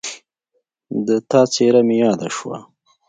د 1.05 1.09
تا 1.29 1.41
څېره 1.53 1.81
مې 1.87 1.95
یاده 2.03 2.27
شوه 2.37 2.57